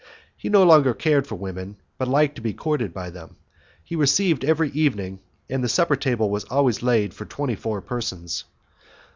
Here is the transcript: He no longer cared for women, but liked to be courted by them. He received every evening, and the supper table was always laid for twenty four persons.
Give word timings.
He 0.35 0.49
no 0.49 0.63
longer 0.63 0.95
cared 0.95 1.27
for 1.27 1.35
women, 1.35 1.75
but 1.99 2.07
liked 2.07 2.33
to 2.37 2.41
be 2.41 2.53
courted 2.55 2.91
by 2.91 3.11
them. 3.11 3.35
He 3.83 3.95
received 3.95 4.43
every 4.43 4.69
evening, 4.71 5.19
and 5.47 5.63
the 5.63 5.69
supper 5.69 5.95
table 5.95 6.31
was 6.31 6.43
always 6.45 6.81
laid 6.81 7.13
for 7.13 7.25
twenty 7.25 7.53
four 7.55 7.81
persons. 7.81 8.45